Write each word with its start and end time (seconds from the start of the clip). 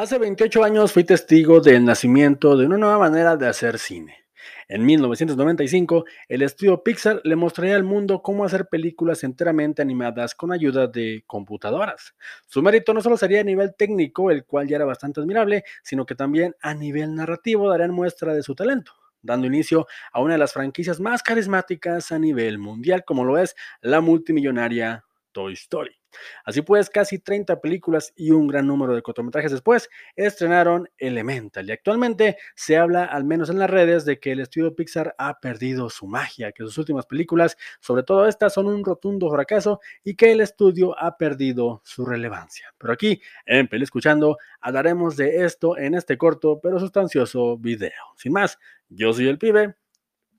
Hace 0.00 0.16
28 0.16 0.64
años 0.64 0.92
fui 0.92 1.04
testigo 1.04 1.60
del 1.60 1.84
nacimiento 1.84 2.56
de 2.56 2.64
una 2.64 2.78
nueva 2.78 2.98
manera 2.98 3.36
de 3.36 3.46
hacer 3.46 3.78
cine. 3.78 4.24
En 4.66 4.86
1995, 4.86 6.06
el 6.26 6.40
estudio 6.40 6.82
Pixar 6.82 7.20
le 7.22 7.36
mostraría 7.36 7.76
al 7.76 7.84
mundo 7.84 8.22
cómo 8.22 8.46
hacer 8.46 8.68
películas 8.68 9.24
enteramente 9.24 9.82
animadas 9.82 10.34
con 10.34 10.52
ayuda 10.52 10.86
de 10.86 11.22
computadoras. 11.26 12.14
Su 12.46 12.62
mérito 12.62 12.94
no 12.94 13.02
solo 13.02 13.18
sería 13.18 13.42
a 13.42 13.44
nivel 13.44 13.74
técnico, 13.76 14.30
el 14.30 14.46
cual 14.46 14.66
ya 14.68 14.76
era 14.76 14.86
bastante 14.86 15.20
admirable, 15.20 15.64
sino 15.82 16.06
que 16.06 16.14
también 16.14 16.56
a 16.62 16.72
nivel 16.72 17.14
narrativo 17.14 17.68
darían 17.68 17.90
muestra 17.90 18.32
de 18.32 18.42
su 18.42 18.54
talento 18.54 18.92
dando 19.22 19.46
inicio 19.46 19.86
a 20.12 20.22
una 20.22 20.32
de 20.32 20.38
las 20.38 20.54
franquicias 20.54 20.98
más 20.98 21.22
carismáticas 21.22 22.10
a 22.10 22.18
nivel 22.18 22.58
mundial, 22.58 23.04
como 23.04 23.22
lo 23.22 23.36
es 23.36 23.54
la 23.82 24.00
multimillonaria 24.00 25.04
Toy 25.32 25.54
Story. 25.54 26.00
Así 26.44 26.62
pues, 26.62 26.90
casi 26.90 27.18
30 27.18 27.60
películas 27.60 28.12
y 28.16 28.30
un 28.30 28.46
gran 28.48 28.66
número 28.66 28.94
de 28.94 29.02
cortometrajes 29.02 29.52
después, 29.52 29.88
estrenaron 30.16 30.88
Elemental 30.98 31.68
y 31.68 31.72
actualmente 31.72 32.36
se 32.54 32.76
habla, 32.76 33.04
al 33.04 33.24
menos 33.24 33.50
en 33.50 33.58
las 33.58 33.70
redes, 33.70 34.04
de 34.04 34.18
que 34.18 34.32
el 34.32 34.40
estudio 34.40 34.74
Pixar 34.74 35.14
ha 35.18 35.38
perdido 35.40 35.88
su 35.90 36.06
magia, 36.06 36.52
que 36.52 36.64
sus 36.64 36.78
últimas 36.78 37.06
películas, 37.06 37.56
sobre 37.80 38.02
todo 38.02 38.26
estas, 38.26 38.54
son 38.54 38.66
un 38.66 38.84
rotundo 38.84 39.30
fracaso 39.30 39.80
y 40.04 40.16
que 40.16 40.32
el 40.32 40.40
estudio 40.40 40.98
ha 40.98 41.16
perdido 41.16 41.80
su 41.84 42.04
relevancia. 42.04 42.74
Pero 42.78 42.92
aquí, 42.92 43.20
en 43.46 43.68
Peli 43.68 43.84
Escuchando, 43.84 44.36
hablaremos 44.60 45.16
de 45.16 45.44
esto 45.44 45.78
en 45.78 45.94
este 45.94 46.18
corto 46.18 46.60
pero 46.60 46.78
sustancioso 46.80 47.56
video. 47.56 47.92
Sin 48.16 48.32
más, 48.32 48.58
yo 48.88 49.12
soy 49.12 49.28
el 49.28 49.38
pibe, 49.38 49.76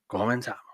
comenzamos. 0.08 0.70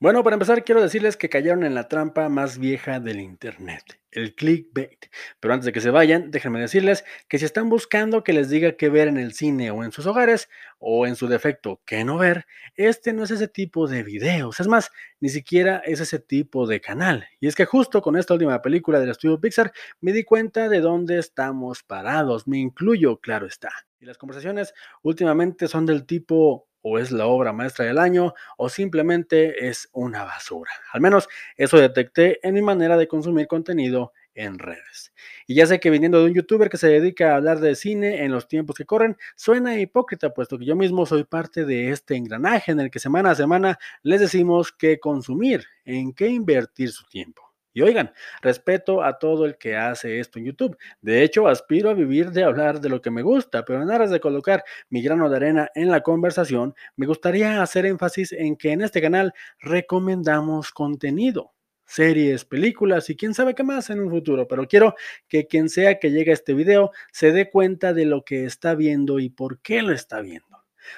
Bueno, 0.00 0.22
para 0.22 0.34
empezar, 0.34 0.62
quiero 0.62 0.80
decirles 0.80 1.16
que 1.16 1.28
cayeron 1.28 1.64
en 1.64 1.74
la 1.74 1.88
trampa 1.88 2.28
más 2.28 2.58
vieja 2.58 3.00
del 3.00 3.18
Internet, 3.18 3.82
el 4.12 4.36
clickbait. 4.36 5.06
Pero 5.40 5.52
antes 5.52 5.66
de 5.66 5.72
que 5.72 5.80
se 5.80 5.90
vayan, 5.90 6.30
déjenme 6.30 6.60
decirles 6.60 7.04
que 7.28 7.36
si 7.36 7.44
están 7.44 7.68
buscando 7.68 8.22
que 8.22 8.32
les 8.32 8.48
diga 8.48 8.76
qué 8.76 8.90
ver 8.90 9.08
en 9.08 9.16
el 9.16 9.32
cine 9.32 9.72
o 9.72 9.82
en 9.82 9.90
sus 9.90 10.06
hogares, 10.06 10.48
o 10.78 11.04
en 11.08 11.16
su 11.16 11.26
defecto, 11.26 11.82
qué 11.84 12.04
no 12.04 12.16
ver, 12.16 12.46
este 12.76 13.12
no 13.12 13.24
es 13.24 13.32
ese 13.32 13.48
tipo 13.48 13.88
de 13.88 14.04
videos. 14.04 14.60
Es 14.60 14.68
más, 14.68 14.92
ni 15.18 15.30
siquiera 15.30 15.78
es 15.84 15.98
ese 15.98 16.20
tipo 16.20 16.68
de 16.68 16.80
canal. 16.80 17.26
Y 17.40 17.48
es 17.48 17.56
que 17.56 17.64
justo 17.64 18.00
con 18.00 18.16
esta 18.16 18.34
última 18.34 18.62
película 18.62 19.00
del 19.00 19.10
estudio 19.10 19.40
Pixar 19.40 19.72
me 20.00 20.12
di 20.12 20.22
cuenta 20.22 20.68
de 20.68 20.78
dónde 20.78 21.18
estamos 21.18 21.82
parados. 21.82 22.46
Me 22.46 22.58
incluyo, 22.58 23.16
claro 23.18 23.46
está. 23.46 23.70
Y 23.98 24.06
las 24.06 24.16
conversaciones 24.16 24.74
últimamente 25.02 25.66
son 25.66 25.86
del 25.86 26.06
tipo, 26.06 26.67
o 26.82 26.98
es 26.98 27.10
la 27.10 27.26
obra 27.26 27.52
maestra 27.52 27.84
del 27.84 27.98
año 27.98 28.34
o 28.56 28.68
simplemente 28.68 29.68
es 29.68 29.88
una 29.92 30.24
basura. 30.24 30.70
Al 30.92 31.00
menos 31.00 31.28
eso 31.56 31.78
detecté 31.78 32.38
en 32.46 32.54
mi 32.54 32.62
manera 32.62 32.96
de 32.96 33.08
consumir 33.08 33.46
contenido 33.46 34.12
en 34.34 34.58
redes. 34.58 35.12
Y 35.46 35.54
ya 35.56 35.66
sé 35.66 35.80
que 35.80 35.90
viniendo 35.90 36.20
de 36.20 36.26
un 36.26 36.34
youtuber 36.34 36.70
que 36.70 36.76
se 36.76 36.88
dedica 36.88 37.32
a 37.32 37.36
hablar 37.36 37.60
de 37.60 37.74
cine 37.74 38.24
en 38.24 38.30
los 38.30 38.46
tiempos 38.46 38.76
que 38.76 38.84
corren, 38.84 39.16
suena 39.36 39.78
hipócrita, 39.78 40.32
puesto 40.32 40.58
que 40.58 40.64
yo 40.64 40.76
mismo 40.76 41.06
soy 41.06 41.24
parte 41.24 41.64
de 41.64 41.90
este 41.90 42.16
engranaje 42.16 42.72
en 42.72 42.80
el 42.80 42.90
que 42.90 43.00
semana 43.00 43.32
a 43.32 43.34
semana 43.34 43.78
les 44.02 44.20
decimos 44.20 44.72
qué 44.72 45.00
consumir, 45.00 45.64
en 45.84 46.12
qué 46.12 46.28
invertir 46.28 46.90
su 46.90 47.04
tiempo. 47.06 47.47
Y 47.78 47.82
oigan, 47.82 48.12
respeto 48.42 49.04
a 49.04 49.20
todo 49.20 49.44
el 49.44 49.56
que 49.56 49.76
hace 49.76 50.18
esto 50.18 50.40
en 50.40 50.46
YouTube. 50.46 50.76
De 51.00 51.22
hecho, 51.22 51.46
aspiro 51.46 51.90
a 51.90 51.94
vivir 51.94 52.32
de 52.32 52.42
hablar 52.42 52.80
de 52.80 52.88
lo 52.88 53.00
que 53.00 53.12
me 53.12 53.22
gusta, 53.22 53.64
pero 53.64 53.80
en 53.80 53.88
aras 53.92 54.10
de 54.10 54.18
colocar 54.18 54.64
mi 54.90 55.00
grano 55.00 55.30
de 55.30 55.36
arena 55.36 55.68
en 55.76 55.88
la 55.88 56.00
conversación, 56.00 56.74
me 56.96 57.06
gustaría 57.06 57.62
hacer 57.62 57.86
énfasis 57.86 58.32
en 58.32 58.56
que 58.56 58.72
en 58.72 58.82
este 58.82 59.00
canal 59.00 59.32
recomendamos 59.60 60.72
contenido 60.72 61.54
series, 61.86 62.44
películas 62.44 63.10
y 63.10 63.16
quién 63.16 63.32
sabe 63.32 63.54
qué 63.54 63.62
más 63.62 63.90
en 63.90 64.00
un 64.00 64.10
futuro, 64.10 64.48
pero 64.48 64.66
quiero 64.66 64.96
que 65.28 65.46
quien 65.46 65.68
sea 65.68 66.00
que 66.00 66.10
llegue 66.10 66.32
a 66.32 66.34
este 66.34 66.54
video 66.54 66.90
se 67.12 67.30
dé 67.30 67.48
cuenta 67.48 67.92
de 67.92 68.06
lo 68.06 68.24
que 68.24 68.44
está 68.44 68.74
viendo 68.74 69.20
y 69.20 69.30
por 69.30 69.60
qué 69.60 69.82
lo 69.82 69.92
está 69.92 70.20
viendo. 70.20 70.47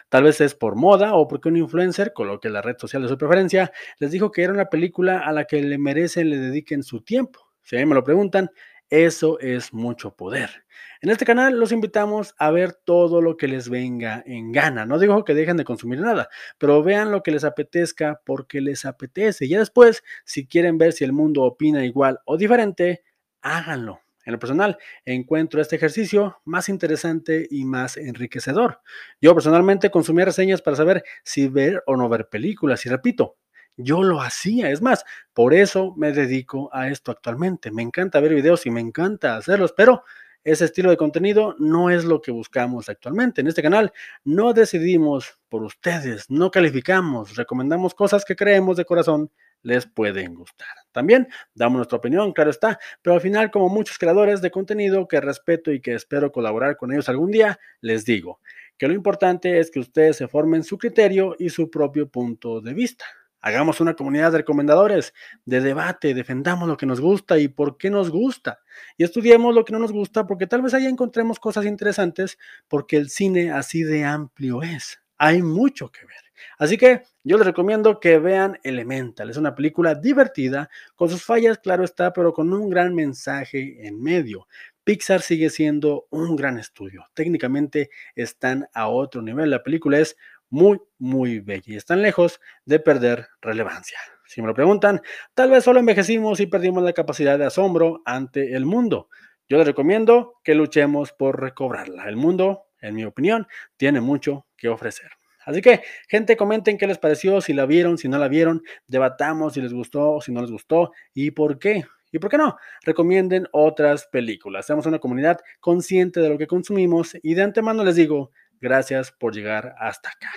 Tal 0.08 0.24
vez 0.24 0.40
es 0.40 0.54
por 0.54 0.76
moda 0.76 1.14
o 1.14 1.28
porque 1.28 1.48
un 1.48 1.56
influencer, 1.56 2.12
coloque 2.12 2.48
la 2.48 2.62
red 2.62 2.76
social 2.78 3.02
de 3.02 3.08
su 3.08 3.18
preferencia, 3.18 3.72
les 3.98 4.10
dijo 4.10 4.30
que 4.30 4.42
era 4.42 4.52
una 4.52 4.66
película 4.66 5.20
a 5.20 5.32
la 5.32 5.44
que 5.44 5.62
le 5.62 5.78
merecen, 5.78 6.30
le 6.30 6.38
dediquen 6.38 6.82
su 6.82 7.02
tiempo. 7.02 7.50
Si 7.62 7.76
me 7.76 7.94
lo 7.94 8.02
preguntan, 8.02 8.50
eso 8.90 9.38
es 9.38 9.72
mucho 9.72 10.16
poder. 10.16 10.64
En 11.00 11.10
este 11.10 11.24
canal 11.24 11.58
los 11.58 11.70
invitamos 11.70 12.34
a 12.38 12.50
ver 12.50 12.72
todo 12.72 13.22
lo 13.22 13.36
que 13.36 13.46
les 13.46 13.68
venga 13.68 14.22
en 14.26 14.50
gana. 14.50 14.84
No 14.84 14.98
digo 14.98 15.24
que 15.24 15.32
dejen 15.32 15.56
de 15.56 15.64
consumir 15.64 16.00
nada, 16.00 16.28
pero 16.58 16.82
vean 16.82 17.12
lo 17.12 17.22
que 17.22 17.30
les 17.30 17.44
apetezca 17.44 18.20
porque 18.26 18.60
les 18.60 18.84
apetece. 18.84 19.46
Y 19.46 19.54
después, 19.54 20.02
si 20.24 20.46
quieren 20.46 20.76
ver 20.76 20.92
si 20.92 21.04
el 21.04 21.12
mundo 21.12 21.42
opina 21.44 21.84
igual 21.84 22.18
o 22.24 22.36
diferente, 22.36 23.04
háganlo. 23.42 24.00
En 24.24 24.32
lo 24.32 24.38
personal, 24.38 24.78
encuentro 25.04 25.60
este 25.60 25.76
ejercicio 25.76 26.40
más 26.44 26.68
interesante 26.68 27.46
y 27.50 27.64
más 27.64 27.96
enriquecedor. 27.96 28.80
Yo 29.20 29.34
personalmente 29.34 29.90
consumía 29.90 30.26
reseñas 30.26 30.62
para 30.62 30.76
saber 30.76 31.04
si 31.24 31.48
ver 31.48 31.82
o 31.86 31.96
no 31.96 32.08
ver 32.08 32.28
películas. 32.28 32.84
Y 32.84 32.90
repito, 32.90 33.36
yo 33.76 34.02
lo 34.02 34.20
hacía. 34.20 34.70
Es 34.70 34.82
más, 34.82 35.04
por 35.32 35.54
eso 35.54 35.94
me 35.96 36.12
dedico 36.12 36.68
a 36.72 36.88
esto 36.88 37.10
actualmente. 37.10 37.70
Me 37.70 37.82
encanta 37.82 38.20
ver 38.20 38.34
videos 38.34 38.66
y 38.66 38.70
me 38.70 38.80
encanta 38.80 39.36
hacerlos, 39.36 39.72
pero 39.72 40.04
ese 40.44 40.64
estilo 40.64 40.90
de 40.90 40.96
contenido 40.96 41.54
no 41.58 41.90
es 41.90 42.04
lo 42.04 42.20
que 42.20 42.30
buscamos 42.30 42.88
actualmente. 42.88 43.40
En 43.40 43.48
este 43.48 43.62
canal 43.62 43.92
no 44.24 44.52
decidimos 44.52 45.38
por 45.48 45.62
ustedes, 45.62 46.30
no 46.30 46.50
calificamos, 46.50 47.36
recomendamos 47.36 47.94
cosas 47.94 48.24
que 48.24 48.36
creemos 48.36 48.76
de 48.76 48.86
corazón 48.86 49.30
les 49.62 49.86
pueden 49.86 50.34
gustar. 50.34 50.79
También 50.92 51.28
damos 51.54 51.76
nuestra 51.76 51.98
opinión, 51.98 52.32
claro 52.32 52.50
está, 52.50 52.78
pero 53.02 53.14
al 53.14 53.20
final, 53.20 53.50
como 53.50 53.68
muchos 53.68 53.98
creadores 53.98 54.40
de 54.40 54.50
contenido 54.50 55.06
que 55.08 55.20
respeto 55.20 55.72
y 55.72 55.80
que 55.80 55.94
espero 55.94 56.32
colaborar 56.32 56.76
con 56.76 56.92
ellos 56.92 57.08
algún 57.08 57.30
día, 57.30 57.58
les 57.80 58.04
digo 58.04 58.40
que 58.80 58.88
lo 58.88 58.94
importante 58.94 59.58
es 59.58 59.70
que 59.70 59.78
ustedes 59.78 60.16
se 60.16 60.26
formen 60.26 60.64
su 60.64 60.78
criterio 60.78 61.36
y 61.38 61.50
su 61.50 61.70
propio 61.70 62.08
punto 62.08 62.62
de 62.62 62.72
vista. 62.72 63.04
Hagamos 63.42 63.80
una 63.80 63.94
comunidad 63.94 64.32
de 64.32 64.38
recomendadores, 64.38 65.14
de 65.44 65.60
debate, 65.60 66.14
defendamos 66.14 66.68
lo 66.68 66.76
que 66.76 66.86
nos 66.86 67.00
gusta 67.00 67.38
y 67.38 67.48
por 67.48 67.76
qué 67.76 67.90
nos 67.90 68.10
gusta. 68.10 68.60
Y 68.96 69.04
estudiemos 69.04 69.54
lo 69.54 69.64
que 69.64 69.72
no 69.72 69.78
nos 69.78 69.92
gusta 69.92 70.26
porque 70.26 70.46
tal 70.46 70.62
vez 70.62 70.74
ahí 70.74 70.86
encontremos 70.86 71.38
cosas 71.38 71.66
interesantes 71.66 72.38
porque 72.68 72.96
el 72.96 73.10
cine 73.10 73.50
así 73.50 73.82
de 73.82 74.04
amplio 74.04 74.62
es. 74.62 75.00
Hay 75.16 75.42
mucho 75.42 75.90
que 75.90 76.06
ver. 76.06 76.29
Así 76.58 76.76
que 76.76 77.02
yo 77.24 77.36
les 77.36 77.46
recomiendo 77.46 78.00
que 78.00 78.18
vean 78.18 78.58
Elemental. 78.62 79.30
Es 79.30 79.36
una 79.36 79.54
película 79.54 79.94
divertida, 79.94 80.70
con 80.94 81.08
sus 81.08 81.24
fallas, 81.24 81.58
claro 81.58 81.84
está, 81.84 82.12
pero 82.12 82.32
con 82.32 82.52
un 82.52 82.70
gran 82.70 82.94
mensaje 82.94 83.86
en 83.86 84.02
medio. 84.02 84.46
Pixar 84.84 85.22
sigue 85.22 85.50
siendo 85.50 86.06
un 86.10 86.36
gran 86.36 86.58
estudio. 86.58 87.04
Técnicamente 87.14 87.90
están 88.14 88.68
a 88.74 88.88
otro 88.88 89.22
nivel. 89.22 89.50
La 89.50 89.62
película 89.62 89.98
es 89.98 90.16
muy, 90.48 90.80
muy 90.98 91.40
bella 91.40 91.62
y 91.66 91.76
están 91.76 92.02
lejos 92.02 92.40
de 92.64 92.80
perder 92.80 93.28
relevancia. 93.40 93.98
Si 94.26 94.40
me 94.40 94.48
lo 94.48 94.54
preguntan, 94.54 95.00
tal 95.34 95.50
vez 95.50 95.64
solo 95.64 95.80
envejecimos 95.80 96.40
y 96.40 96.46
perdimos 96.46 96.82
la 96.82 96.92
capacidad 96.92 97.38
de 97.38 97.46
asombro 97.46 98.02
ante 98.04 98.54
el 98.54 98.64
mundo. 98.64 99.08
Yo 99.48 99.58
les 99.58 99.66
recomiendo 99.66 100.34
que 100.44 100.54
luchemos 100.54 101.12
por 101.12 101.40
recobrarla. 101.40 102.08
El 102.08 102.16
mundo, 102.16 102.66
en 102.80 102.94
mi 102.94 103.04
opinión, 103.04 103.48
tiene 103.76 104.00
mucho 104.00 104.46
que 104.56 104.68
ofrecer. 104.68 105.10
Así 105.50 105.62
que, 105.62 105.82
gente, 106.08 106.36
comenten 106.36 106.78
qué 106.78 106.86
les 106.86 106.98
pareció, 106.98 107.40
si 107.40 107.52
la 107.52 107.66
vieron, 107.66 107.98
si 107.98 108.08
no 108.08 108.18
la 108.18 108.28
vieron, 108.28 108.62
debatamos 108.86 109.54
si 109.54 109.60
les 109.60 109.72
gustó 109.72 110.20
si 110.20 110.32
no 110.32 110.40
les 110.40 110.50
gustó 110.50 110.92
y 111.12 111.32
por 111.32 111.58
qué. 111.58 111.84
¿Y 112.12 112.18
por 112.18 112.30
qué 112.30 112.38
no? 112.38 112.56
Recomienden 112.82 113.46
otras 113.52 114.06
películas. 114.06 114.66
Seamos 114.66 114.86
una 114.86 114.98
comunidad 114.98 115.38
consciente 115.60 116.20
de 116.20 116.28
lo 116.28 116.38
que 116.38 116.46
consumimos 116.46 117.16
y 117.22 117.34
de 117.34 117.42
antemano 117.42 117.84
les 117.84 117.96
digo, 117.96 118.32
gracias 118.60 119.12
por 119.12 119.34
llegar 119.34 119.74
hasta 119.78 120.10
acá. 120.10 120.30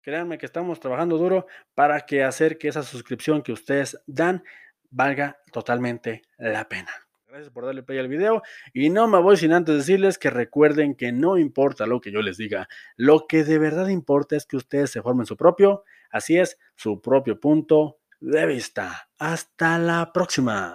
Créanme 0.00 0.38
que 0.38 0.46
estamos 0.46 0.80
trabajando 0.80 1.18
duro 1.18 1.46
para 1.74 2.00
que 2.00 2.24
hacer 2.24 2.58
que 2.58 2.68
esa 2.68 2.82
suscripción 2.82 3.42
que 3.42 3.52
ustedes 3.52 4.00
dan 4.06 4.42
valga 4.90 5.38
totalmente 5.52 6.22
la 6.38 6.68
pena. 6.68 6.90
Gracias 7.32 7.50
por 7.50 7.64
darle 7.64 7.82
play 7.82 7.98
al 7.98 8.08
video 8.08 8.42
y 8.74 8.90
no 8.90 9.08
me 9.08 9.18
voy 9.18 9.38
sin 9.38 9.54
antes 9.54 9.74
decirles 9.74 10.18
que 10.18 10.28
recuerden 10.28 10.94
que 10.94 11.12
no 11.12 11.38
importa 11.38 11.86
lo 11.86 11.98
que 11.98 12.12
yo 12.12 12.20
les 12.20 12.36
diga, 12.36 12.68
lo 12.94 13.26
que 13.26 13.42
de 13.42 13.58
verdad 13.58 13.88
importa 13.88 14.36
es 14.36 14.44
que 14.44 14.58
ustedes 14.58 14.90
se 14.90 15.00
formen 15.00 15.24
su 15.24 15.34
propio, 15.34 15.82
así 16.10 16.36
es, 16.36 16.58
su 16.76 17.00
propio 17.00 17.40
punto 17.40 18.00
de 18.20 18.44
vista. 18.44 19.08
Hasta 19.16 19.78
la 19.78 20.12
próxima. 20.12 20.74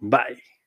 Bye. 0.00 0.57